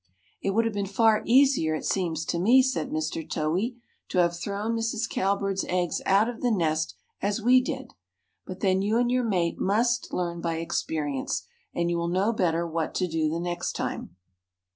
"It 0.41 0.55
would 0.55 0.65
have 0.65 0.73
been 0.73 0.87
far 0.87 1.21
easier, 1.27 1.75
it 1.75 1.85
seems 1.85 2.25
to 2.25 2.39
me," 2.39 2.63
said 2.63 2.89
Mr. 2.89 3.21
Towhee, 3.23 3.75
"to 4.09 4.17
have 4.17 4.35
thrown 4.35 4.75
Mrs. 4.75 5.07
Cowbird's 5.07 5.63
eggs 5.69 6.01
out 6.07 6.27
of 6.27 6.41
the 6.41 6.49
nest 6.49 6.95
as 7.21 7.39
we 7.39 7.61
did. 7.63 7.91
But 8.47 8.61
then 8.61 8.81
you 8.81 8.97
and 8.97 9.11
your 9.11 9.23
mate 9.23 9.59
must 9.59 10.11
learn 10.11 10.41
by 10.41 10.55
experience 10.57 11.45
and 11.75 11.91
you 11.91 11.99
will 11.99 12.07
know 12.07 12.33
better 12.33 12.65
what 12.65 12.95
to 12.95 13.07
do 13.07 13.29
the 13.29 13.39
next 13.39 13.73
time." 13.73 14.15